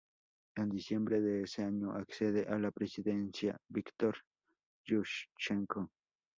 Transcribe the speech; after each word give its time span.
En 0.55 0.67
diciembre 0.67 1.21
de 1.21 1.43
ese 1.43 1.61
año 1.63 1.91
accede 1.91 2.47
a 2.49 2.57
la 2.57 2.71
presidencia 2.71 3.55
Víktor 3.69 4.15
Yúshchenko. 4.83 5.91